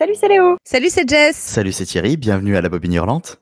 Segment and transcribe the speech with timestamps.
[0.00, 0.56] Salut, c'est Léo.
[0.62, 1.34] Salut, c'est Jess.
[1.36, 2.16] Salut, c'est Thierry.
[2.16, 3.40] Bienvenue à la Bobine Hurlante.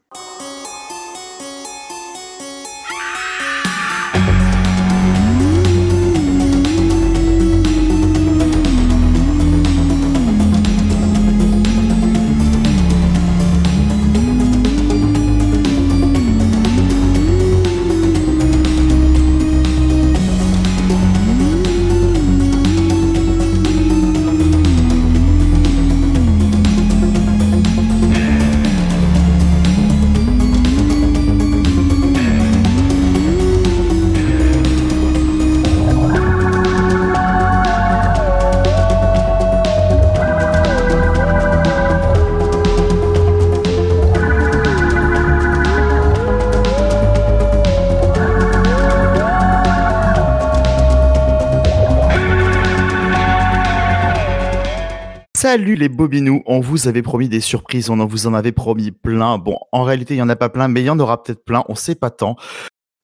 [55.48, 58.90] Salut les bobinous, on vous avait promis des surprises, on en vous en avait promis
[58.90, 59.38] plein.
[59.38, 61.44] Bon, en réalité, il y en a pas plein, mais il y en aura peut-être
[61.44, 62.34] plein, on sait pas tant.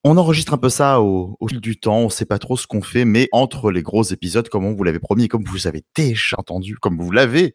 [0.03, 2.83] On enregistre un peu ça au, fil du temps, on sait pas trop ce qu'on
[2.83, 6.35] fait, mais entre les gros épisodes, comme on vous l'avait promis comme vous avez déjà
[6.37, 7.55] entendu, comme vous l'avez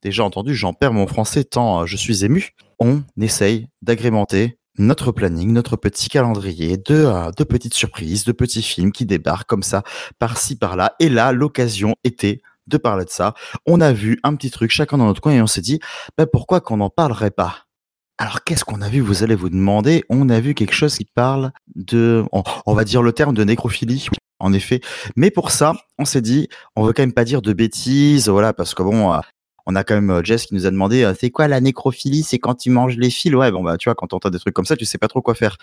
[0.00, 2.54] déjà entendu, j'en perds mon français tant euh, je suis ému.
[2.78, 8.62] On essaye d'agrémenter notre planning, notre petit calendrier de, euh, de petites surprises, de petits
[8.62, 9.82] films qui débarquent comme ça,
[10.18, 10.94] par-ci, par-là.
[11.00, 13.34] Et là, l'occasion était de parler de ça.
[13.66, 15.80] On a vu un petit truc chacun dans notre coin et on s'est dit,
[16.16, 17.66] bah, pourquoi qu'on n'en parlerait pas?
[18.18, 20.04] Alors qu'est-ce qu'on a vu Vous allez vous demander?
[20.08, 24.08] On a vu quelque chose qui parle de, on, va dire le terme de nécrophilie,
[24.38, 24.80] en effet.
[25.16, 28.54] Mais pour ça, on s'est dit, on veut quand même pas dire de bêtises, voilà,
[28.54, 29.20] parce que bon,
[29.66, 32.22] on a quand même euh, Jess qui nous a demandé, euh, c'est quoi la nécrophilie?
[32.22, 33.34] C'est quand tu manges les fils?
[33.34, 35.20] Ouais, bon bah tu vois, quand entends des trucs comme ça, tu sais pas trop
[35.20, 35.56] quoi faire.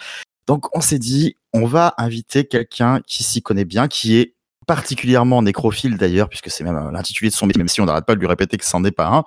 [0.46, 5.42] Donc on s'est dit, on va inviter quelqu'un qui s'y connaît bien, qui est particulièrement
[5.42, 8.16] nécrophile d'ailleurs, puisque c'est même euh, l'intitulé de son métier, même si on n'arrête pas
[8.16, 9.24] de lui répéter que c'en est pas un.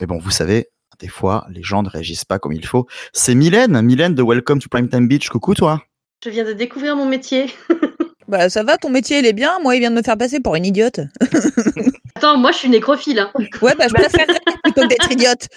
[0.00, 2.86] Mais bon, vous savez, des fois, les gens ne réagissent pas comme il faut.
[3.12, 5.28] C'est Mylène, Mylène de Welcome to Primetime Beach.
[5.28, 5.82] Coucou toi.
[6.24, 7.46] Je viens de découvrir mon métier.
[8.28, 9.58] bah ça va, ton métier il est bien.
[9.60, 11.00] Moi, il vient de me faire passer pour une idiote.
[12.22, 13.18] Attends, moi je suis nécrophile.
[13.18, 13.32] Hein.
[13.62, 15.48] Ouais, bah je préférerais plutôt que d'être idiote.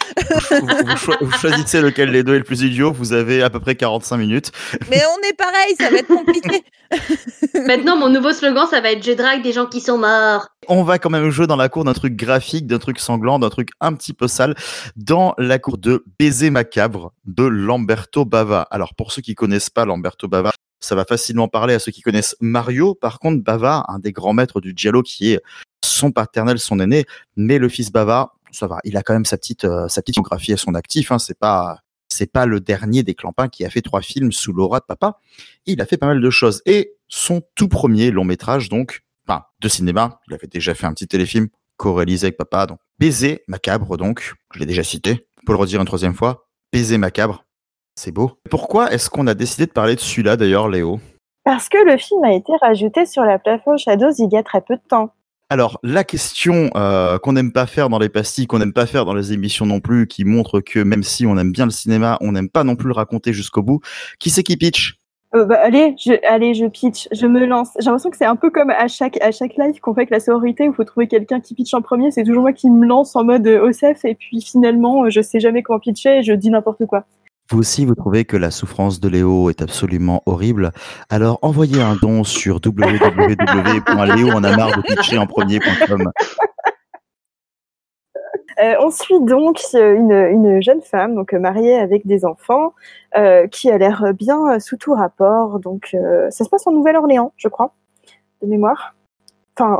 [1.22, 2.92] vous, choisissez lequel des deux est le plus idiot.
[2.92, 4.52] Vous avez à peu près 45 minutes.
[4.90, 6.64] Mais on est pareil, ça va être compliqué.
[7.68, 10.48] Maintenant, mon nouveau slogan, ça va être Je drague des gens qui sont morts.
[10.68, 13.52] On va quand même jouer dans la cour d'un truc graphique, d'un truc sanglant, d'un
[13.52, 14.56] truc un petit peu sale,
[14.96, 18.66] dans la cour de Baiser macabre de Lamberto Bava.
[18.72, 22.02] Alors, pour ceux qui connaissent pas Lamberto Bava, ça va facilement parler à ceux qui
[22.02, 22.96] connaissent Mario.
[22.96, 25.42] Par contre, Bava, un des grands maîtres du giallo qui est
[25.86, 29.38] son paternel, son aîné, mais le fils Bava, ça va, il a quand même sa
[29.38, 31.12] petite, euh, sa petite biographie à son actif.
[31.12, 34.54] Hein, c'est pas, c'est pas le dernier des clampins qui a fait trois films sous
[34.54, 35.20] l'aura de papa.
[35.66, 39.44] Il a fait pas mal de choses et son tout premier long métrage, donc, enfin,
[39.62, 40.20] de cinéma.
[40.28, 41.48] Il avait déjà fait un petit téléfilm
[41.78, 45.28] co-réalisé avec papa, donc Baiser macabre, donc, je l'ai déjà cité.
[45.46, 47.44] Pour le redire une troisième fois, Baiser macabre,
[47.96, 48.40] c'est beau.
[48.50, 51.00] Pourquoi est-ce qu'on a décidé de parler de celui-là d'ailleurs, Léo?
[51.44, 54.62] Parce que le film a été rajouté sur la plateforme Shadows il y a très
[54.62, 55.14] peu de temps.
[55.56, 59.06] Alors, la question euh, qu'on n'aime pas faire dans les pastilles, qu'on n'aime pas faire
[59.06, 62.18] dans les émissions non plus, qui montre que même si on aime bien le cinéma,
[62.20, 63.80] on n'aime pas non plus le raconter jusqu'au bout.
[64.20, 65.00] Qui c'est qui pitch?
[65.34, 67.70] Euh, bah, allez, je, allez, je pitch, je me lance.
[67.80, 70.20] J'ai l'impression que c'est un peu comme à chaque, à live qu'on fait avec la
[70.20, 72.12] sororité où il faut trouver quelqu'un qui pitch en premier.
[72.12, 75.40] C'est toujours moi qui me lance en mode euh, OSEF et puis finalement, je sais
[75.40, 77.06] jamais comment pitcher et je dis n'importe quoi.
[77.50, 80.72] Vous aussi, vous trouvez que la souffrance de Léo est absolument horrible
[81.10, 86.12] Alors envoyez un don sur www.léo en a marre de pitcher en premier.com.
[88.62, 92.74] Euh, on suit donc une, une, jeune femme, donc mariée avec des enfants,
[93.18, 95.60] euh, qui a l'air bien sous tout rapport.
[95.60, 97.74] Donc, euh, ça se passe en Nouvelle-Orléans, je crois,
[98.42, 98.96] de mémoire.
[99.58, 99.80] Enfin,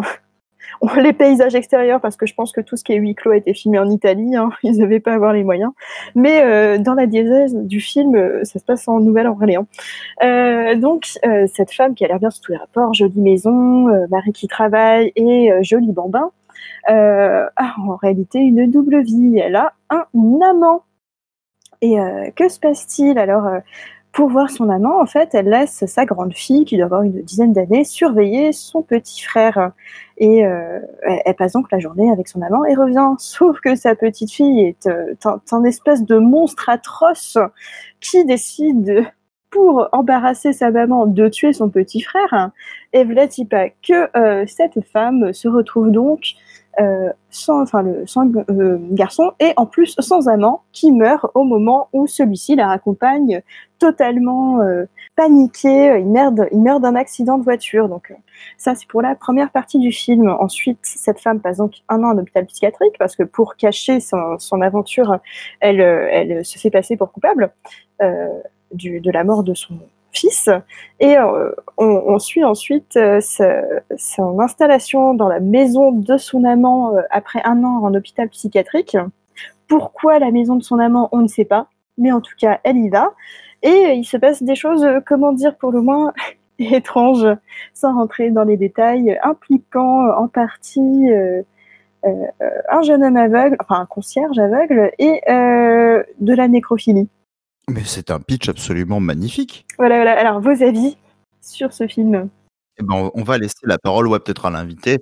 [0.98, 3.38] les paysages extérieurs, parce que je pense que tout ce qui est huis clos a
[3.38, 5.72] été filmé en Italie, hein, ils n'avaient pas avoir les moyens.
[6.16, 9.68] Mais euh, dans la diésèse du film, euh, ça se passe en Nouvelle-Orléans.
[10.24, 11.06] Euh, donc,
[11.54, 15.12] cette femme qui a l'air bien sous tous les rapports, jolie maison, mari qui travaille
[15.16, 16.32] et joli bambin,
[16.88, 19.40] a en réalité une double vie.
[19.40, 20.06] Elle a un
[20.50, 20.84] amant.
[21.82, 21.98] Et
[22.36, 23.18] que se passe-t-il?
[23.18, 23.50] Alors
[24.16, 27.22] pour voir son amant, en fait, elle laisse sa grande fille, qui doit avoir une
[27.22, 29.74] dizaine d'années, surveiller son petit frère.
[30.18, 30.80] Et euh,
[31.26, 33.10] elle, passe donc la journée avec son amant et revient.
[33.18, 35.14] Sauf que sa petite fille est euh,
[35.52, 37.38] un, espèce de monstre atroce
[38.00, 39.06] qui décide,
[39.50, 42.52] pour embarrasser sa maman, de tuer son petit frère.
[42.94, 46.36] Et voilà que euh, cette femme se retrouve donc
[46.80, 51.44] euh, sans, enfin le sans euh, garçon et en plus sans amant qui meurt au
[51.44, 53.42] moment où celui-ci la raccompagne
[53.80, 54.86] totalement euh,
[55.16, 56.00] paniqué.
[56.00, 57.90] Il meurt, il meurt d'un accident de voiture.
[57.90, 58.16] Donc euh,
[58.58, 60.28] ça c'est pour la première partie du film.
[60.28, 64.38] Ensuite cette femme passe donc un an en hôpital psychiatrique parce que pour cacher son,
[64.40, 65.20] son aventure,
[65.60, 67.52] elle, euh, elle se fait passer pour coupable
[68.74, 69.80] du, de la mort de son
[70.16, 70.50] fils.
[71.00, 73.20] Et euh, on, suit ensuite euh,
[73.98, 78.98] son installation dans la maison de son amant euh, après un an en hôpital psychiatrique.
[79.68, 81.68] Pourquoi la maison de son amant, on ne sait pas.
[81.98, 83.14] Mais en tout cas, elle y va.
[83.64, 86.14] Et il se passe des choses, comment dire, pour le moins
[86.60, 87.28] étranges,
[87.74, 91.10] sans rentrer dans les détails, impliquant en partie
[92.04, 97.10] un jeune homme aveugle, enfin un concierge aveugle, et de la nécrophilie.
[97.68, 99.66] Mais c'est un pitch absolument magnifique.
[99.78, 100.20] Voilà, voilà.
[100.20, 100.98] Alors, vos avis
[101.42, 102.30] sur ce film
[102.78, 105.00] eh ben, On va laisser la parole, ouais, peut-être à l'invité.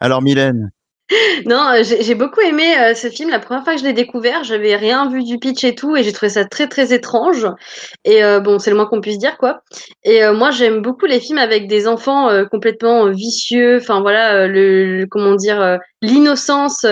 [0.00, 0.70] Alors, Mylène
[1.46, 3.30] non, j'ai beaucoup aimé euh, ce film.
[3.30, 6.02] La première fois que je l'ai découvert, j'avais rien vu du pitch et tout, et
[6.02, 7.48] j'ai trouvé ça très très étrange.
[8.04, 9.62] Et euh, bon, c'est le moins qu'on puisse dire, quoi.
[10.04, 13.78] Et euh, moi, j'aime beaucoup les films avec des enfants euh, complètement vicieux.
[13.78, 16.86] Enfin voilà, le, le, comment dire, l'innocence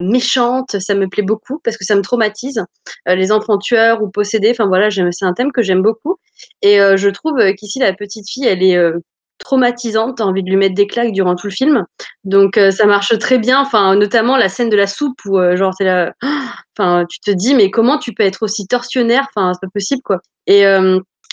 [0.00, 2.64] méchante, ça me plaît beaucoup parce que ça me traumatise.
[3.08, 6.16] Euh, les enfants tueurs ou possédés, enfin voilà, c'est un thème que j'aime beaucoup.
[6.62, 8.98] Et euh, je trouve qu'ici la petite fille, elle est euh,
[9.38, 11.84] traumatisante, t'as envie de lui mettre des claques durant tout le film.
[12.24, 15.84] Donc ça marche très bien, enfin notamment la scène de la soupe où genre t'es
[15.84, 16.12] là,
[16.76, 20.02] enfin tu te dis mais comment tu peux être aussi tortionnaire, enfin c'est pas possible
[20.02, 20.18] quoi.
[20.48, 20.64] Et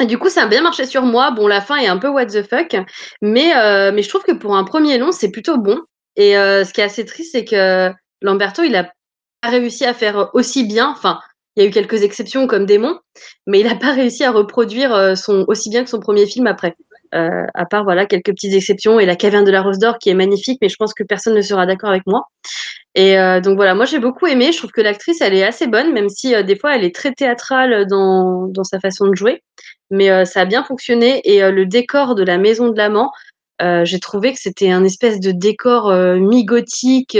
[0.05, 1.31] du coup, ça a bien marché sur moi.
[1.31, 2.75] Bon, la fin est un peu what the fuck,
[3.23, 3.53] mais
[3.91, 5.79] mais je trouve que pour un premier long, c'est plutôt bon.
[6.15, 7.91] Et ce qui est assez triste, c'est que
[8.21, 8.91] Lamberto, il a
[9.41, 10.89] pas réussi à faire aussi bien.
[10.89, 11.19] Enfin,
[11.55, 12.99] il y a eu quelques exceptions comme Démon,
[13.47, 16.47] mais il n'a pas réussi à reproduire euh, son aussi bien que son premier film
[16.47, 16.75] après.
[17.13, 20.09] Euh, à part voilà quelques petites exceptions et la caverne de la Rose d'Or qui
[20.09, 22.23] est magnifique, mais je pense que personne ne sera d'accord avec moi.
[22.95, 24.51] Et euh, donc voilà, moi j'ai beaucoup aimé.
[24.51, 26.95] Je trouve que l'actrice elle est assez bonne, même si euh, des fois elle est
[26.95, 29.43] très théâtrale dans, dans sa façon de jouer,
[29.91, 31.21] mais euh, ça a bien fonctionné.
[31.23, 33.11] Et euh, le décor de la maison de l'amant,
[33.83, 37.17] j'ai trouvé que c'était un espèce de décor mi-gothique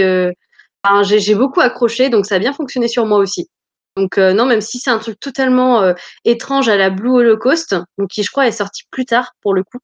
[0.86, 3.48] Enfin, j'ai beaucoup accroché, donc ça a bien fonctionné sur moi aussi.
[3.96, 5.94] Donc euh, non, même si c'est un truc totalement euh,
[6.24, 9.64] étrange à la Blue Holocaust, donc qui je crois est sorti plus tard pour le
[9.64, 9.78] coup.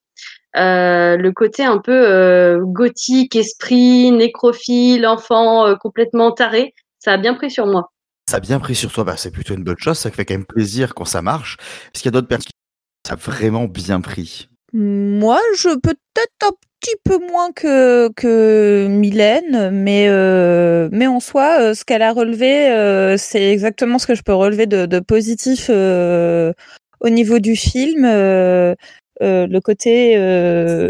[0.55, 7.17] Euh, le côté un peu euh, gothique, esprit, nécrophile, enfant euh, complètement taré, ça a
[7.17, 7.91] bien pris sur moi.
[8.29, 10.35] Ça a bien pris sur toi, bah, c'est plutôt une bonne chose, ça fait quand
[10.35, 11.57] même plaisir quand ça marche.
[11.93, 14.47] Est-ce qu'il y a d'autres personnes qui ça a vraiment bien pris?
[14.73, 16.51] Moi, je peut-être un
[16.83, 22.11] petit peu moins que que Mylène, mais euh, mais en soi, euh, ce qu'elle a
[22.11, 26.51] relevé, euh, c'est exactement ce que je peux relever de, de positif euh,
[26.99, 28.05] au niveau du film.
[28.05, 28.75] Euh,
[29.21, 30.15] euh, le côté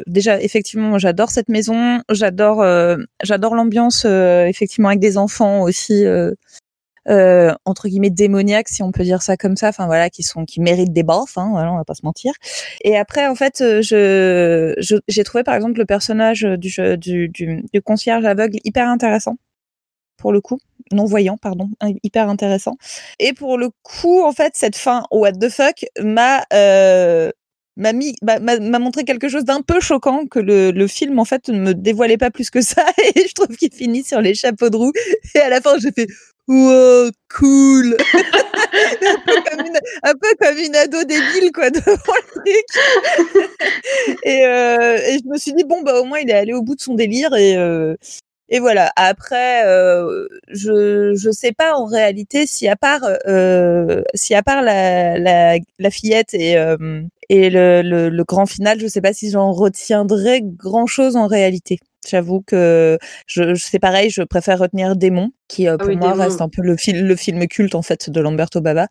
[0.07, 2.66] déjà effectivement j'adore cette maison j'adore
[3.22, 6.06] j'adore l'ambiance effectivement avec des enfants aussi
[7.10, 10.46] euh, entre guillemets démoniaques si on peut dire ça comme ça enfin voilà qui sont
[10.46, 12.34] qui méritent des baffes hein, voilà on va pas se mentir.
[12.84, 17.64] Et après en fait euh, je j'ai trouvé par exemple le personnage du, du, du,
[17.72, 19.36] du concierge aveugle hyper intéressant
[20.18, 20.60] pour le coup
[20.92, 21.70] non voyant pardon
[22.04, 22.78] hyper intéressant.
[23.20, 27.32] Et pour le coup en fait cette fin what the fuck m'a euh,
[27.76, 31.50] m'a mis m'a montré quelque chose d'un peu choquant que le, le film en fait
[31.50, 32.86] ne me dévoilait pas plus que ça
[33.16, 34.94] et je trouve qu'il finit sur les chapeaux de roue
[35.36, 36.08] et à la fin j'ai fait
[36.48, 37.98] wow, cool.
[40.04, 43.50] Un, peu comme une, ado débile quoi devant le truc.
[44.24, 46.62] Et, euh, et je me suis dit bon bah au moins il est allé au
[46.62, 47.95] bout de son délire et euh,
[48.50, 48.92] et voilà.
[48.95, 54.62] Après euh, je je sais pas en réalité si à part euh, si à part
[54.62, 59.14] la la, la fillette et euh, et le, le, le grand final je sais pas
[59.14, 64.95] si j'en retiendrai grand chose en réalité J'avoue que je, c'est pareil, je préfère retenir
[64.95, 66.24] Démon, qui euh, pour ah oui, moi Démon.
[66.24, 68.88] reste un peu le, fil, le film culte en fait de Lamberto Baba.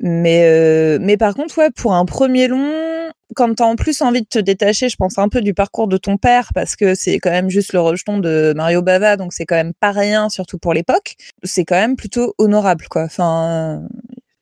[0.00, 4.20] Mais euh, mais par contre ouais pour un premier long quand t'as en plus envie
[4.20, 7.18] de te détacher je pense un peu du parcours de ton père parce que c'est
[7.18, 10.58] quand même juste le rejeton de Mario Bava donc c'est quand même pas rien surtout
[10.58, 13.82] pour l'époque c'est quand même plutôt honorable quoi enfin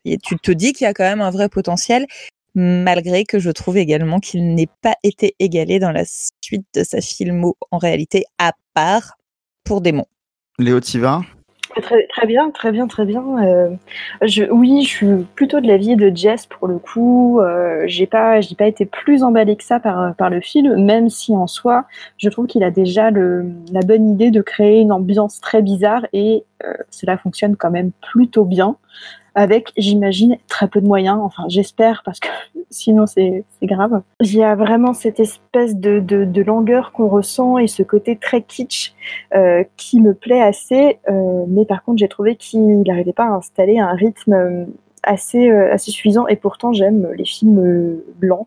[0.04, 2.06] et tu te dis qu'il y a quand même un vrai potentiel
[2.54, 7.00] malgré que je trouve également qu'il n'ait pas été égalé dans la suite de sa
[7.00, 9.14] filmo en réalité, à part
[9.64, 10.06] pour Démon.
[10.58, 11.22] Léo Tiva
[11.82, 13.24] Très, très bien, très bien, très bien.
[13.44, 13.70] Euh,
[14.22, 17.40] je, oui, je suis plutôt de l'avis de Jess pour le coup.
[17.40, 21.10] Euh, j'ai pas, j'ai pas été plus emballée que ça par, par le film, même
[21.10, 24.92] si en soi, je trouve qu'il a déjà le, la bonne idée de créer une
[24.92, 28.76] ambiance très bizarre et euh, cela fonctionne quand même plutôt bien.
[29.34, 31.18] Avec, j'imagine, très peu de moyens.
[31.20, 32.28] Enfin, j'espère, parce que
[32.70, 34.02] sinon c'est grave.
[34.20, 38.16] Il y a vraiment cette espèce de, de, de langueur qu'on ressent et ce côté
[38.16, 38.94] très kitsch
[39.34, 40.98] euh, qui me plaît assez.
[41.08, 44.64] Euh, mais par contre, j'ai trouvé qu'il n'arrivait pas à installer un rythme euh,
[45.02, 46.26] assez, euh, assez suffisant.
[46.28, 48.46] Et pourtant, j'aime les films blancs.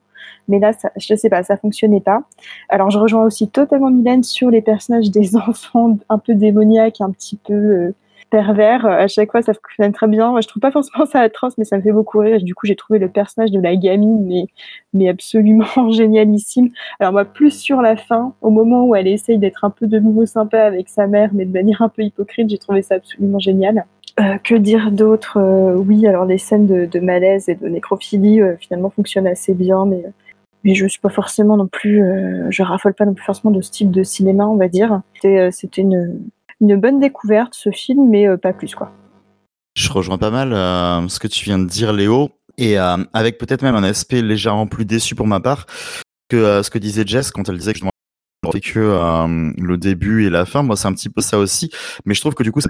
[0.50, 2.24] Mais là, ça, je sais pas, ça fonctionnait pas.
[2.70, 7.12] Alors, je rejoins aussi totalement Mylène sur les personnages des enfants un peu démoniaques, un
[7.12, 7.94] petit peu
[8.30, 8.86] pervers.
[8.86, 10.34] Euh, à chaque fois, ça fonctionne très bien.
[10.42, 12.42] Je trouve pas forcément ça atroce, mais ça me fait beaucoup rire.
[12.42, 14.46] du coup, j'ai trouvé le personnage de la gamine, mais,
[14.94, 16.70] mais absolument génialissime.
[17.00, 20.00] Alors moi, plus sur la fin, au moment où elle essaye d'être un peu de
[20.00, 23.40] nouveau sympa avec sa mère, mais de manière un peu hypocrite, j'ai trouvé ça absolument
[23.40, 23.86] génial.
[24.20, 28.42] Euh, que dire d'autre euh, Oui, alors les scènes de, de, malaise et de nécrophilie
[28.60, 30.04] finalement fonctionnent assez bien, mais
[30.64, 32.04] mais je suis pas forcément non plus,
[32.50, 35.02] je raffole pas non plus forcément de ce type de cinéma, on va dire.
[35.22, 36.20] C'était une,
[36.62, 38.92] une bonne découverte ce film, mais euh, pas plus quoi.
[39.76, 43.38] Je rejoins pas mal euh, ce que tu viens de dire, Léo, et euh, avec
[43.38, 45.68] peut-être même un aspect légèrement plus déçu pour ma part
[46.30, 47.86] que ce que disait Jess quand elle disait que je
[48.74, 50.64] que le début et la fin.
[50.64, 51.70] Moi, c'est un petit peu ça aussi,
[52.06, 52.70] mais je trouve que du coup, c'est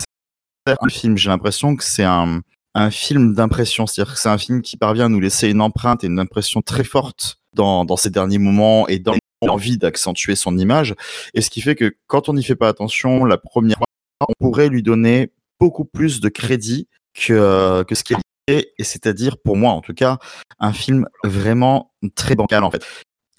[0.68, 1.18] un film.
[1.18, 2.42] J'ai l'impression que c'est un,
[2.76, 6.04] un film d'impression, c'est-à-dire que c'est un film qui parvient à nous laisser une empreinte
[6.04, 10.58] et une impression très forte dans, dans ces derniers moments et dans envie d'accentuer son
[10.58, 10.96] image.
[11.34, 13.86] Et ce qui fait que quand on n'y fait pas attention, la première fois,
[14.28, 18.14] on pourrait lui donner beaucoup plus de crédit que, que ce qui
[18.48, 20.20] est, et c'est-à-dire, pour moi en tout cas,
[20.60, 22.84] un film vraiment très bancal en fait.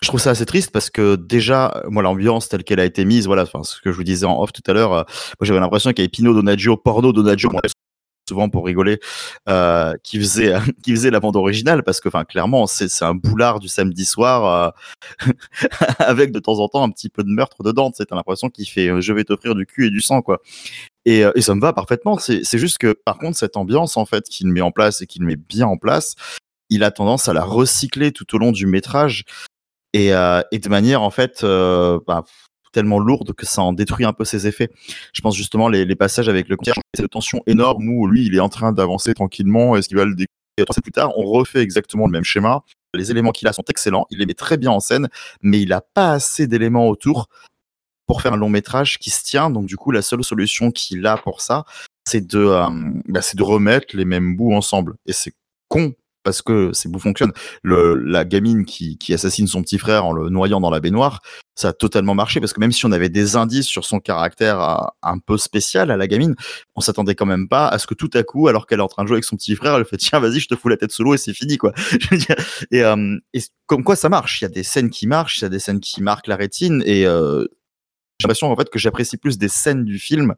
[0.01, 3.27] Je trouve ça assez triste parce que déjà, moi, l'ambiance telle qu'elle a été mise,
[3.27, 5.03] voilà, enfin, ce que je vous disais en off tout à l'heure, euh,
[5.41, 7.51] j'avais l'impression qu'il y avait Pino Donaggio, porno Donaggio,
[8.29, 9.01] souvent pour rigoler,
[9.49, 13.15] euh, qui faisait qui faisait la bande originale parce que, enfin, clairement, c'est c'est un
[13.15, 14.73] boulard du samedi soir
[15.27, 15.31] euh,
[15.99, 17.91] avec de temps en temps un petit peu de meurtre dedans.
[17.95, 20.41] C'est l'impression qu'il fait euh, je vais t'offrir du cul et du sang quoi.
[21.05, 22.19] Et, ça me va parfaitement.
[22.19, 25.23] C'est juste que par contre cette ambiance en fait qu'il met en place et qu'il
[25.23, 26.17] met bien en place,
[26.69, 29.25] il a tendance à la recycler tout au long du métrage
[29.95, 32.25] et, et de manière en fait bah,
[32.73, 34.71] tellement lourde que ça en détruit un peu ses effets.
[35.13, 38.35] Je pense justement les, passages avec le concierge, c'est de tension énorme où lui il
[38.35, 41.13] est en train d'avancer tranquillement, est-ce qu'il va le découvrir plus tard?
[41.17, 42.63] On refait exactement le même schéma.
[42.95, 45.09] Les éléments qu'il a sont excellents, il les met très bien en scène,
[45.43, 47.29] mais il n'a pas assez d'éléments autour
[48.07, 49.51] pour faire un long métrage qui se tient.
[49.51, 51.65] Donc du coup, la seule solution qu'il a pour ça,
[52.09, 52.67] c'est de, euh,
[53.07, 54.97] bah, c'est de remettre les mêmes bouts ensemble.
[55.07, 55.33] Et c'est
[55.69, 55.93] con
[56.29, 57.33] parce que ces bouts fonctionnent.
[57.63, 61.23] Le, la gamine qui, qui assassine son petit frère en le noyant dans la baignoire,
[61.55, 64.61] ça a totalement marché parce que même si on avait des indices sur son caractère
[64.61, 66.35] euh, un peu spécial à la gamine,
[66.77, 68.89] on s'attendait quand même pas à ce que tout à coup, alors qu'elle est en
[68.89, 70.77] train de jouer avec son petit frère, elle fait tiens vas-y je te fous la
[70.77, 71.73] tête sous l'eau et c'est fini quoi.
[72.71, 73.17] et, euh,
[73.65, 75.61] comme quoi ça marche, il y a des scènes qui marchent, il y a des
[75.61, 77.47] scènes qui marquent la rétine et euh,
[78.21, 80.35] j'ai l'impression en fait que j'apprécie plus des scènes du film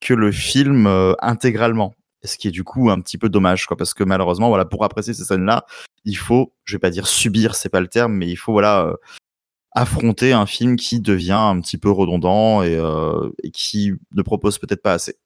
[0.00, 0.88] que le film
[1.20, 1.94] intégralement
[2.26, 4.84] ce qui est du coup un petit peu dommage quoi parce que malheureusement voilà pour
[4.84, 5.64] apprécier ces scènes là
[6.04, 8.86] il faut je vais pas dire subir c'est pas le terme mais il faut voilà
[8.86, 8.94] euh,
[9.72, 14.58] affronter un film qui devient un petit peu redondant et, euh, et qui ne propose
[14.58, 15.16] peut-être pas assez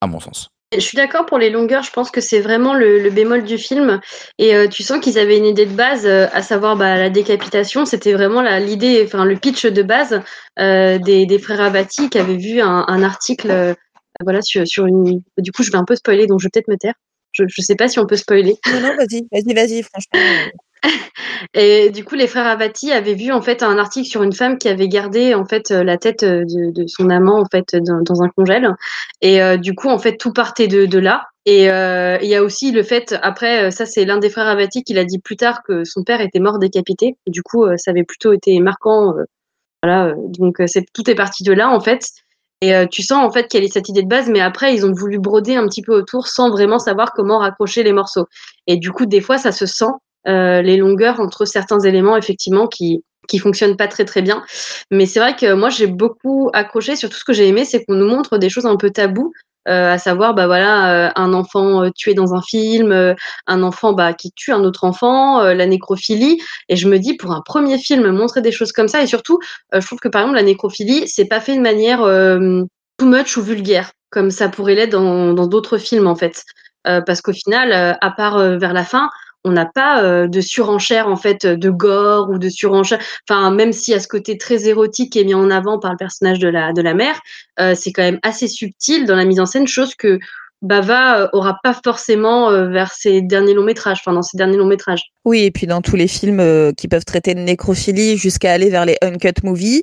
[0.00, 3.10] à mon sens je suis d'accord pour les longueurs, je pense que c'est vraiment le,
[3.10, 4.00] bémol du film.
[4.38, 7.84] Et euh, tu sens qu'ils avaient une idée de base, à savoir bah, la décapitation.
[7.84, 10.22] C'était vraiment l'idée, enfin le pitch de base
[10.56, 13.74] des, frères Abati qui avaient vu un article
[14.22, 15.22] voilà, sur, sur, une.
[15.38, 16.94] Du coup, je vais un peu spoiler, donc je vais peut-être me taire.
[17.32, 18.56] Je, je sais pas si on peut spoiler.
[18.72, 20.20] Non, non, vas-y, vas-y, vas-y, franchement.
[21.54, 24.58] Et du coup, les frères Avati avaient vu en fait un article sur une femme
[24.58, 28.22] qui avait gardé en fait la tête de, de son amant en fait dans, dans
[28.22, 28.74] un congèle.
[29.20, 31.26] Et euh, du coup, en fait, tout partait de, de là.
[31.46, 34.82] Et euh, il y a aussi le fait, après, ça c'est l'un des frères Avati
[34.82, 37.16] qui l'a dit plus tard que son père était mort décapité.
[37.26, 39.14] Du coup, ça avait plutôt été marquant.
[39.82, 42.02] voilà, donc c'est tout est parti de là en fait.
[42.60, 44.84] Et euh, tu sens en fait y a cette idée de base, mais après ils
[44.84, 48.26] ont voulu broder un petit peu autour sans vraiment savoir comment raccrocher les morceaux.
[48.66, 49.92] Et du coup, des fois, ça se sent
[50.28, 54.42] euh, les longueurs entre certains éléments effectivement qui qui fonctionnent pas très très bien.
[54.90, 56.96] Mais c'est vrai que moi j'ai beaucoup accroché.
[56.96, 59.49] Surtout ce que j'ai aimé, c'est qu'on nous montre des choses un peu tabous euh,
[59.66, 63.14] à savoir bah voilà euh, un enfant euh, tué dans un film,
[63.46, 66.40] un enfant bah qui tue un autre enfant, la nécrophilie.
[66.68, 69.38] Et je me dis pour un premier film montrer des choses comme ça et surtout
[69.72, 72.00] je trouve que par exemple la nécrophilie c'est pas fait de manière
[72.98, 76.44] too much ou vulgaire comme ça pourrait l'être dans d'autres films en fait.
[76.84, 79.10] parce qu'au final, à part vers la fin,
[79.44, 83.00] on n'a pas euh, de surenchère en fait de gore ou de surenchère.
[83.28, 85.96] Enfin, même si à ce côté très érotique qui est mis en avant par le
[85.96, 87.18] personnage de la de la mère,
[87.58, 90.18] euh, c'est quand même assez subtil dans la mise en scène, chose que
[90.62, 94.66] Bava euh, aura pas forcément vers ses derniers longs métrages, enfin dans ses derniers longs
[94.66, 95.10] métrages.
[95.24, 98.84] Oui, et puis dans tous les films qui peuvent traiter de nécrophilie jusqu'à aller vers
[98.84, 99.82] les uncut movies,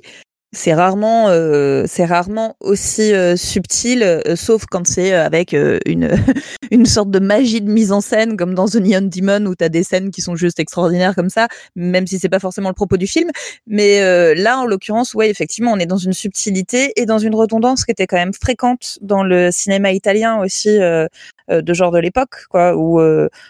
[0.52, 6.10] c'est rarement euh, c'est rarement aussi euh, subtil euh, sauf quand c'est avec une
[6.70, 9.64] une sorte de magie de mise en scène comme dans The Neon Demon où tu
[9.64, 12.74] as des scènes qui sont juste extraordinaires comme ça même si c'est pas forcément le
[12.74, 13.30] propos du film.
[13.66, 17.84] Mais là en l'occurrence ouais effectivement on est dans une subtilité et dans une redondance
[17.84, 22.74] qui était quand même fréquente dans le cinéma italien aussi de genre de l'époque quoi
[22.76, 23.00] où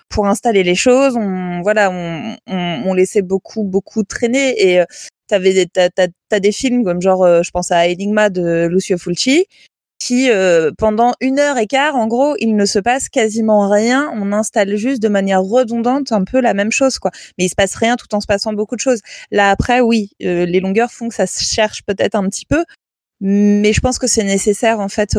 [0.08, 4.72] pour installer les choses on voilà on, on, on laissait beaucoup beaucoup traîner.
[4.72, 4.84] Et
[5.28, 9.46] t'avais t'as, t'as, des films comme genre euh, je pense à Enigma de Lucio Fulci
[10.00, 14.10] qui euh, pendant une heure et quart en gros il ne se passe quasiment rien.
[14.14, 17.10] On installe juste de manière redondante un peu la même chose quoi.
[17.36, 19.00] Mais il se passe rien tout en se passant beaucoup de choses.
[19.30, 22.64] Là après oui euh, les longueurs font que ça se cherche peut-être un petit peu.
[23.20, 25.16] Mais je pense que c'est nécessaire en fait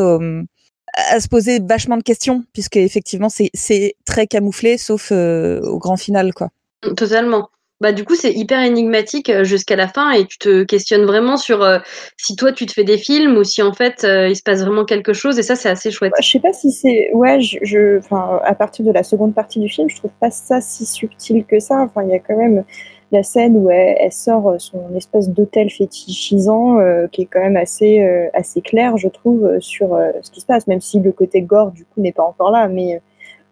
[0.94, 5.98] à se poser vachement de questions puisque effectivement c'est c'est très camouflé sauf au grand
[5.98, 6.50] final quoi.
[6.80, 11.06] Totalement bah du coup c'est hyper énigmatique euh, jusqu'à la fin et tu te questionnes
[11.06, 11.78] vraiment sur euh,
[12.18, 14.62] si toi tu te fais des films ou si en fait euh, il se passe
[14.62, 16.12] vraiment quelque chose et ça c'est assez chouette.
[16.20, 19.68] Je sais pas si c'est ouais je enfin à partir de la seconde partie du
[19.68, 22.64] film je trouve pas ça si subtil que ça enfin il y a quand même
[23.12, 26.78] la scène où elle, sort son espèce d'hôtel fétichisant
[27.10, 28.00] qui est quand même assez
[28.34, 31.84] assez clair je trouve sur ce qui se passe même si le côté gore du
[31.84, 33.00] coup n'est pas encore là mais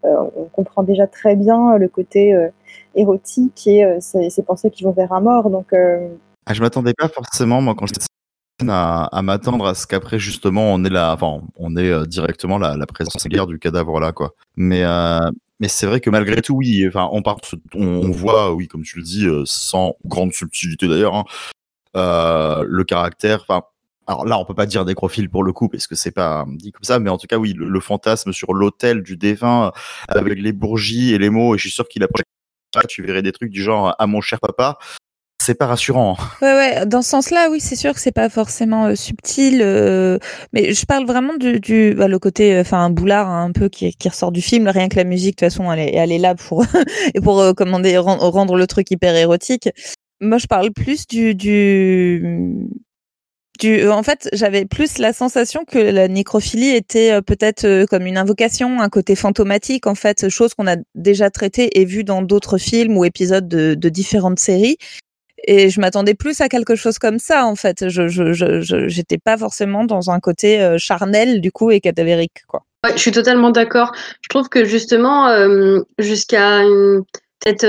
[0.05, 2.37] on comprend déjà très bien le côté
[2.95, 5.51] érotique et euh, c'est pensées qui vont vers un mort.
[5.51, 6.09] Donc, euh,
[6.47, 8.07] ah, je m'attendais pas forcément, moi, quand j'étais
[8.69, 12.77] à, m'attendre à ce qu'après justement on est là, enfin on est euh, directement la,
[12.77, 14.35] la présence guerre du cadavre là quoi.
[14.57, 14.83] Mais
[15.61, 17.39] mais c'est vrai que malgré tout oui, enfin on part,
[17.75, 21.25] on, voit oui comme tu le dis sans grande subtilité d'ailleurs hein,
[21.95, 23.63] le caractère, enfin
[24.09, 26.73] alors là, on peut pas dire nécrophile pour le coup, parce que c'est pas dit
[26.73, 29.71] comme ça, mais en tout cas, oui, le, fantasme sur l'autel du défunt,
[30.09, 32.09] avec les bourgies et les mots, et je suis sûr qu'il a
[32.89, 34.79] tu verrais des trucs du genre à mon cher papa.
[35.41, 36.17] C'est pas rassurant.
[36.43, 36.87] Ouais, ouais.
[36.87, 40.19] Dans ce sens-là, oui, c'est sûr que c'est pas forcément euh, subtil, euh,
[40.53, 43.53] mais je parle vraiment du, du bah, le côté, euh, enfin, un boulard hein, un
[43.53, 44.67] peu qui, ressort du film.
[44.69, 46.65] Rien que la musique, de toute façon, elle est, elle est là pour
[47.15, 49.71] et pour commander rendre le truc hyper érotique.
[50.21, 52.69] Moi, je parle plus du, du
[53.65, 58.07] euh, en fait, j'avais plus la sensation que la nécrophilie était euh, peut-être euh, comme
[58.07, 62.23] une invocation, un côté fantomatique, en fait, chose qu'on a déjà traitée et vue dans
[62.23, 64.77] d'autres films ou épisodes de, différentes séries.
[65.47, 67.89] Et je m'attendais plus à quelque chose comme ça, en fait.
[67.89, 72.65] Je, je, j'étais pas forcément dans un côté charnel, du coup, et cadavérique, quoi.
[72.85, 73.93] Ouais, je suis totalement d'accord.
[74.21, 75.29] Je trouve que justement,
[75.99, 76.63] jusqu'à
[77.41, 77.65] peut-être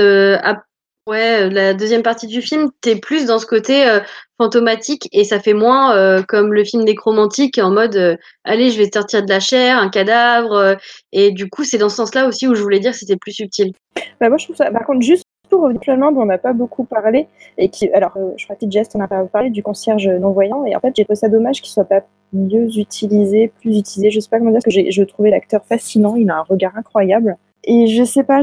[1.10, 3.98] Ouais, euh, la deuxième partie du film, t'es plus dans ce côté euh,
[4.38, 8.88] fantomatique et ça fait moins euh, comme le film nécromantique en mode allez, je vais
[8.94, 10.76] sortir de la chair, un cadavre.
[11.10, 13.32] et du coup, c'est dans ce sens-là aussi où je voulais dire que c'était plus
[13.32, 13.72] subtil.
[14.20, 14.70] Bah, moi, je trouve ça.
[14.70, 15.80] Par contre, juste pour revenir
[16.12, 17.26] dont on n'a pas beaucoup parlé
[17.58, 20.64] et qui, alors, je crois que Jess, on a pas parlé du concierge non voyant
[20.64, 24.12] et en fait, j'ai trouvé ça dommage qu'il soit pas mieux utilisé, plus utilisé.
[24.12, 26.14] Je sais pas comment dire, parce que je trouvais l'acteur fascinant.
[26.14, 27.36] Il a un regard incroyable.
[27.64, 28.42] Et je sais pas,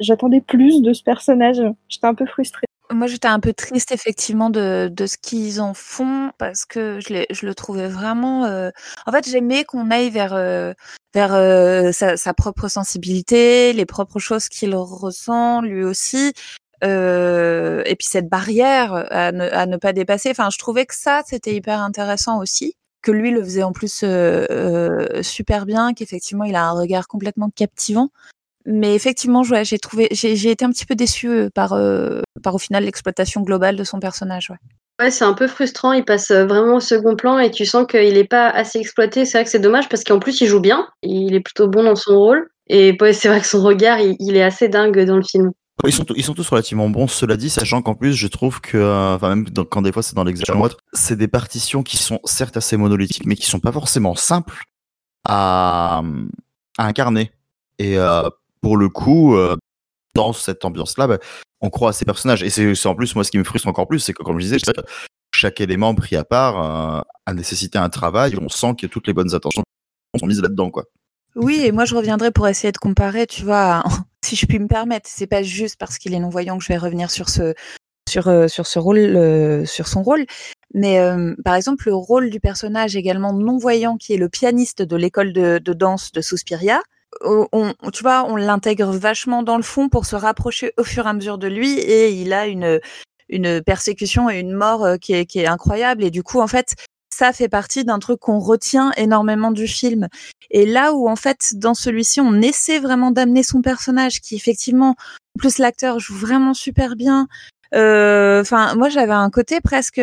[0.00, 1.62] j'attendais plus de ce personnage.
[1.88, 2.66] J'étais un peu frustrée.
[2.92, 7.54] Moi, j'étais un peu triste effectivement de, ce qu'ils en font parce que je, le
[7.54, 8.44] trouvais vraiment.
[8.44, 8.70] Euh...
[9.06, 10.72] En fait, j'aimais qu'on aille vers euh,
[11.12, 16.32] vers euh, sa, propre sensibilité, les propres choses qu'il ressent lui aussi,
[16.84, 20.30] euh, et puis cette barrière à ne pas dépasser.
[20.30, 24.04] Enfin, je trouvais que ça, c'était hyper intéressant aussi que lui le faisait en plus
[25.22, 28.10] super bien, qu'effectivement il a un regard complètement captivant.
[28.68, 31.78] Mais effectivement, j'ai trouvé, j'ai été un petit peu déçue par,
[32.42, 34.50] par au final l'exploitation globale de son personnage.
[34.98, 35.92] Ouais, c'est un peu frustrant.
[35.92, 39.24] Il passe vraiment au second plan et tu sens qu'il n'est pas assez exploité.
[39.24, 40.88] C'est vrai que c'est dommage parce qu'en plus il joue bien.
[41.02, 42.48] Il est plutôt bon dans son rôle.
[42.68, 45.52] Et c'est vrai que son regard, il, est assez dingue dans le film.
[45.86, 48.76] Ils sont, ils sont tous relativement bons, cela dit, sachant qu'en plus, je trouve que,
[48.76, 52.56] euh, enfin, même quand des fois c'est dans l'exagération c'est des partitions qui sont certes
[52.56, 54.62] assez monolithiques, mais qui sont pas forcément simples
[55.24, 56.02] à,
[56.78, 57.32] incarner.
[57.78, 58.28] Et euh,
[58.60, 59.56] pour le coup, euh,
[60.14, 61.18] dans cette ambiance-là, bah,
[61.60, 62.42] on croit à ces personnages.
[62.42, 64.44] Et c'est en plus, moi, ce qui me frustre encore plus, c'est que, comme je
[64.44, 64.58] disais,
[65.34, 68.36] chaque élément pris à part a nécessité un travail.
[68.40, 69.62] On sent que toutes les bonnes attentions
[70.18, 70.84] sont mises là-dedans, quoi.
[71.34, 73.84] Oui, et moi je reviendrai pour essayer de comparer, tu vois,
[74.26, 75.08] si je puis me permettre.
[75.10, 77.54] C'est pas juste parce qu'il est non voyant que je vais revenir sur ce
[78.08, 80.26] sur euh, sur ce rôle, euh, sur son rôle.
[80.74, 84.82] Mais euh, par exemple, le rôle du personnage également non voyant, qui est le pianiste
[84.82, 86.80] de l'école de, danse de Suspiria,
[87.22, 91.08] on, tu vois, on l'intègre vachement dans le fond pour se rapprocher au fur et
[91.08, 92.80] à mesure de lui, et il a une
[93.28, 96.04] une persécution et une mort qui est, qui est incroyable.
[96.04, 96.74] Et du coup, en fait,
[97.16, 100.08] ça fait partie d'un truc qu'on retient énormément du film.
[100.50, 104.90] Et là où en fait dans celui-ci on essaie vraiment d'amener son personnage, qui effectivement,
[104.90, 107.26] en plus l'acteur joue vraiment super bien.
[107.74, 110.00] Euh, enfin, moi j'avais un côté presque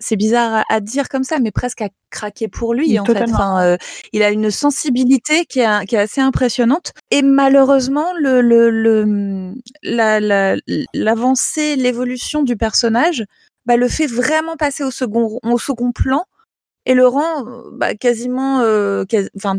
[0.00, 3.22] c'est bizarre à, dire comme ça, mais presque à craquer pour lui en fait.
[3.22, 3.76] Enfin, euh,
[4.12, 6.92] il a une sensibilité qui est, qui est assez impressionnante.
[7.10, 10.56] Et malheureusement, le, le, le la, la,
[10.92, 13.24] l'avancée, l'évolution du personnage,
[13.66, 16.24] bah, le fait vraiment passer au second, au second plan
[16.86, 19.56] et le rend euh, bah, quasiment, euh, quasi- enfin,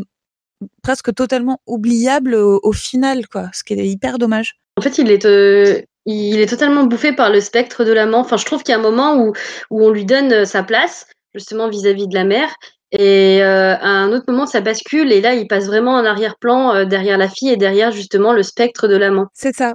[0.82, 3.50] presque totalement oubliable au, au final, quoi.
[3.52, 4.56] Ce qui est hyper dommage.
[4.78, 8.20] En fait, il est, euh, il est totalement bouffé par le spectre de l'amant.
[8.20, 9.32] Enfin, je trouve qu'il y a un moment où,
[9.70, 12.54] où on lui donne sa place, justement vis-à-vis de la mère.
[12.92, 15.12] Et euh, à un autre moment, ça bascule.
[15.12, 18.44] Et là, il passe vraiment en arrière-plan euh, derrière la fille et derrière justement le
[18.44, 19.26] spectre de l'amant.
[19.34, 19.74] C'est ça.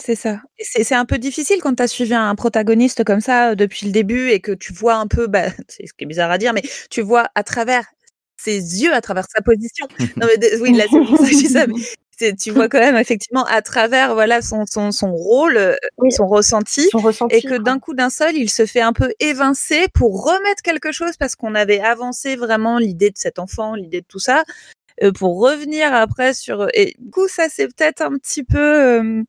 [0.00, 0.40] C'est ça.
[0.58, 3.86] C'est c'est un peu difficile quand tu as suivi un protagoniste comme ça euh, depuis
[3.86, 6.38] le début et que tu vois un peu, bah, c'est ce qui est bizarre à
[6.38, 7.84] dire, mais tu vois à travers
[8.36, 9.86] ses yeux, à travers sa position.
[10.16, 11.66] Non, mais oui, là, c'est pour ça que je dis ça.
[11.66, 16.12] Mais tu vois quand même effectivement à travers voilà son, son, son rôle, euh, Oui.
[16.12, 16.86] son ressenti.
[16.90, 17.36] Son ressenti.
[17.36, 20.92] Et que d'un coup d'un seul, il se fait un peu évincer pour remettre quelque
[20.92, 24.44] chose parce qu'on avait avancé vraiment l'idée de cet enfant, l'idée de tout ça,
[25.12, 26.68] pour revenir après sur.
[26.74, 28.58] Et du coup, ça c'est peut-être un petit peu.
[28.58, 29.22] euh,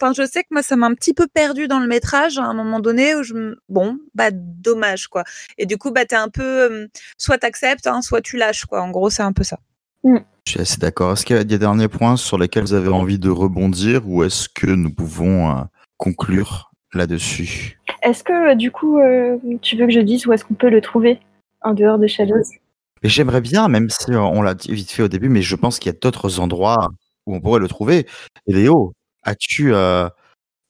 [0.00, 2.42] Enfin, je sais que moi, ça m'a un petit peu perdu dans le métrage à
[2.44, 3.34] un moment donné où je.
[3.34, 5.24] me- Bon, bah dommage quoi.
[5.56, 6.42] Et du coup, bah t'es un peu.
[6.42, 8.82] euh, soit t'acceptes, hein, soit tu lâches quoi.
[8.82, 9.58] En gros, c'est un peu ça.
[10.04, 11.12] Je suis assez d'accord.
[11.12, 14.22] Est-ce qu'il y a des derniers points sur lesquels vous avez envie de rebondir ou
[14.24, 15.60] est-ce que nous pouvons euh,
[15.98, 17.78] conclure là-dessus?
[18.02, 20.70] Est-ce que euh, du coup, euh, tu veux que je dise où est-ce qu'on peut
[20.70, 21.20] le trouver
[21.62, 22.42] en dehors de Shadows?
[23.02, 25.56] Et J'aimerais bien, même si euh, on l'a dit vite fait au début, mais je
[25.56, 26.88] pense qu'il y a d'autres endroits
[27.26, 28.06] où on pourrait le trouver.
[28.46, 30.08] Et Léo, as-tu euh,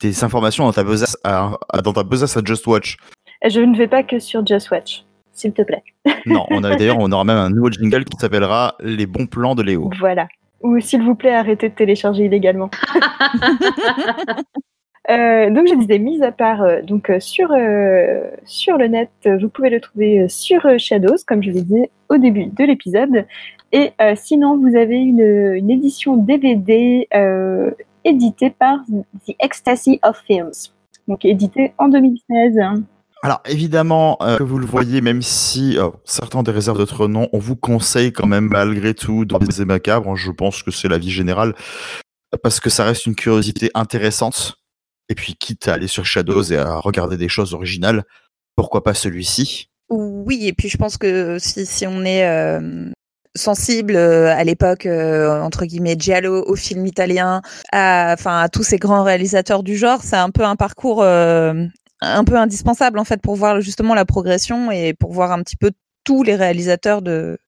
[0.01, 2.97] des informations dans ta besace à, à- dans ta besace à Just Watch?
[3.49, 5.83] Je ne vais pas que sur Just Watch, s'il te plaît.
[6.27, 9.55] Non, on a d'ailleurs, on aura même un nouveau jingle qui s'appellera Les bons plans
[9.55, 9.91] de Léo.
[9.99, 10.29] Voilà.
[10.63, 12.71] Ou s'il vous plaît, arrêtez de télécharger illégalement.
[15.11, 17.49] Euh, donc je disais, mis à part euh, donc euh, sur
[18.45, 22.47] sur le net, vous pouvez le trouver sur Shadows, comme je l'ai dit au début
[22.47, 23.27] de l'épisode.
[23.71, 27.07] Et sinon, vous avez une, une édition DVD
[28.05, 28.79] éditée par
[29.27, 30.53] The Ecstasy of Films,
[31.07, 32.59] donc éditée en 2016.
[33.23, 37.39] Alors évidemment, euh, que vous le voyez, même si certains des réserves d'autres noms, on
[37.39, 40.17] vous conseille quand même malgré tout dans des macabres.
[40.17, 41.55] Je pense que c'est la vie générale
[42.43, 44.58] parce que ça reste une curiosité intéressante.
[45.09, 48.05] Et puis quitte à aller sur Shadows et à regarder des choses originales,
[48.57, 49.71] pourquoi pas celui-ci?
[49.89, 52.91] Oui, et puis je pense que si, si on est euh,
[53.35, 57.41] sensible euh, à l'époque, euh, entre guillemets, giallo, au film italien,
[57.73, 61.03] enfin, à tous ces grands réalisateurs du genre, c'est un peu un parcours
[62.01, 65.57] un peu indispensable en fait pour voir justement la progression et pour voir un petit
[65.57, 65.73] peu
[66.05, 67.39] tous les réalisateurs de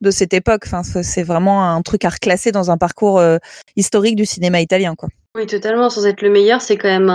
[0.00, 0.62] de cette époque.
[0.66, 3.38] Enfin, c'est vraiment un truc à reclasser dans un parcours euh,
[3.76, 5.08] historique du cinéma italien, quoi.
[5.36, 5.90] Oui, totalement.
[5.90, 7.10] Sans être le meilleur, c'est quand même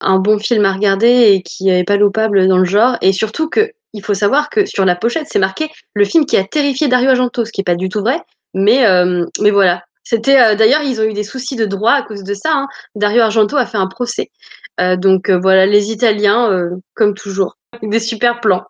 [0.00, 2.96] un, bon film à regarder et qui est pas loupable dans le genre.
[3.02, 6.36] Et surtout que il faut savoir que sur la pochette, c'est marqué le film qui
[6.36, 8.20] a terrifié Dario Argento, ce qui est pas du tout vrai.
[8.54, 9.82] Mais, euh, mais voilà.
[10.02, 12.50] C'était euh, d'ailleurs, ils ont eu des soucis de droit à cause de ça.
[12.52, 12.68] hein.
[12.94, 14.30] Dario Argento a fait un procès.
[14.96, 18.64] Donc voilà, les Italiens, comme toujours, des super plans.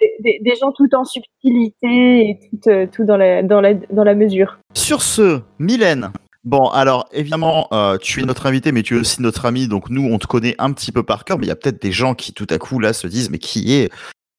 [0.00, 3.74] Des, des- des gens tout en subtilité et tout, euh, tout dans, la, dans, la,
[3.74, 4.58] dans la mesure.
[4.74, 6.12] Sur ce, Mylène.
[6.44, 9.90] Bon, alors évidemment, euh, tu es notre invité, mais tu es aussi notre ami, donc
[9.90, 11.92] nous, on te connaît un petit peu par cœur, mais il y a peut-être des
[11.92, 13.90] gens qui tout à coup là se disent, mais qui est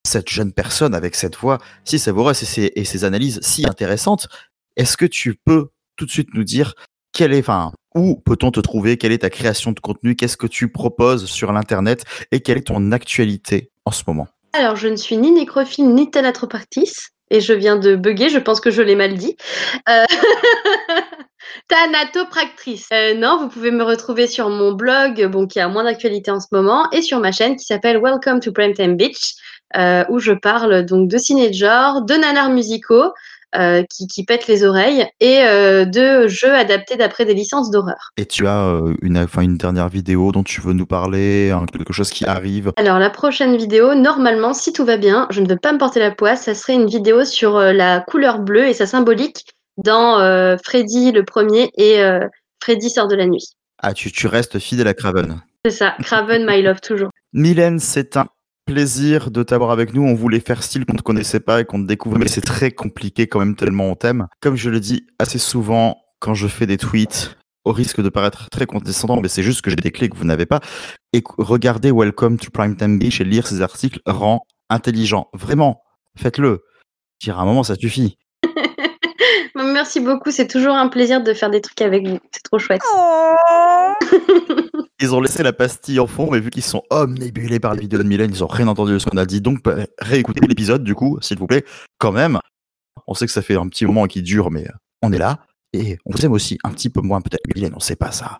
[0.06, 4.28] cette jeune personne avec cette voix si savoureuse et ces, et ces analyses si intéressantes
[4.76, 6.74] Est-ce que tu peux tout de suite nous dire
[7.14, 8.98] quelle est, enfin, où peut-on te trouver?
[8.98, 10.16] Quelle est ta création de contenu?
[10.16, 12.04] Qu'est-ce que tu proposes sur l'internet?
[12.32, 14.28] Et quelle est ton actualité en ce moment?
[14.54, 17.10] Alors, je ne suis ni nécrophile ni thanatopractice.
[17.30, 19.38] Et je viens de bugger, je pense que je l'ai mal dit.
[19.90, 20.06] Euh...
[22.94, 26.40] Euh, non, vous pouvez me retrouver sur mon blog, bon, qui a moins d'actualité en
[26.40, 29.34] ce moment, et sur ma chaîne qui s'appelle Welcome to Primetime Beach,
[29.76, 33.12] euh, où je parle donc de ciné de genre, de nanars musicaux,
[33.56, 38.12] euh, qui, qui pètent les oreilles, et euh, de jeux adaptés d'après des licences d'horreur.
[38.18, 41.66] Et tu as euh, une, enfin, une dernière vidéo dont tu veux nous parler, hein,
[41.72, 45.48] quelque chose qui arrive Alors la prochaine vidéo, normalement, si tout va bien, je ne
[45.48, 48.74] veux pas me porter la poisse, ça serait une vidéo sur la couleur bleue et
[48.74, 49.46] sa symbolique
[49.78, 50.18] dans
[50.64, 52.02] Freddy le premier et
[52.62, 53.46] Freddy sort de la nuit.
[53.82, 55.42] Ah, tu, tu restes fidèle à Craven.
[55.66, 57.10] C'est ça, Craven My Love toujours.
[57.34, 58.28] Mylène, c'est un
[58.66, 60.04] plaisir de t'avoir avec nous.
[60.04, 62.42] On voulait faire style qu'on ne te connaissait pas et qu'on te découvre, mais c'est
[62.42, 64.28] très compliqué quand même tellement on t'aime.
[64.42, 68.50] Comme je le dis assez souvent quand je fais des tweets, au risque de paraître
[68.50, 70.60] très condescendant, mais c'est juste que j'ai des clés que vous n'avez pas.
[71.14, 75.28] Et regardez Welcome to Primetime Beach et lire ces articles rend intelligent.
[75.34, 75.82] Vraiment,
[76.18, 76.64] faites-le.
[77.22, 78.18] Dire à un moment, ça suffit.
[79.74, 82.20] Merci beaucoup, c'est toujours un plaisir de faire des trucs avec vous.
[82.32, 82.82] C'est trop chouette.
[85.02, 87.98] Ils ont laissé la pastille en fond, mais vu qu'ils sont omnibulés par les vidéos
[87.98, 89.42] de Mylène, ils ont rien entendu de ce qu'on a dit.
[89.42, 91.66] Donc, bah, réécoutez l'épisode, du coup, s'il vous plaît,
[91.98, 92.40] quand même.
[93.08, 94.68] On sait que ça fait un petit moment qui dure, mais
[95.02, 95.40] on est là.
[95.74, 98.38] Et on vous aime aussi un petit peu moins, peut-être, Mylène, on sait pas ça.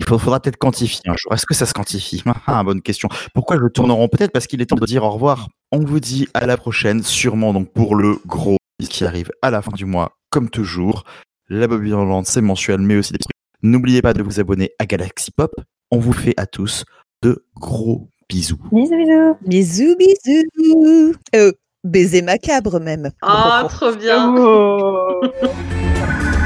[0.00, 1.32] Il faudra peut-être quantifier un jour.
[1.32, 2.24] Est-ce que ça se quantifie?
[2.46, 3.08] Ah, bonne question.
[3.34, 5.48] Pourquoi je tourne en Peut-être parce qu'il est temps de dire au revoir.
[5.70, 9.62] On vous dit à la prochaine, sûrement donc pour le gros qui arrive à la
[9.62, 11.04] fin du mois, comme toujours.
[11.48, 13.32] La Bobine Rolande, c'est mensuel, mais aussi des trucs.
[13.62, 15.50] N'oubliez pas de vous abonner à Galaxy Pop.
[15.90, 16.84] On vous fait à tous
[17.22, 18.58] de gros bisous.
[18.70, 19.36] Bisous, bisous.
[19.46, 21.14] Bisous, bisous.
[21.34, 21.52] Euh,
[21.84, 23.12] baiser macabre même.
[23.22, 24.34] Ah, trop bien.
[24.36, 25.22] Oh.